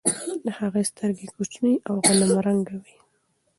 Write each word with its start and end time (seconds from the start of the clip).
د 0.45 0.47
هغې 0.59 0.83
سترګې 0.91 1.27
کوچنۍ 1.35 1.75
او 1.87 1.95
غنم 2.05 2.31
رنګه 2.47 2.77
وه. 2.83 2.93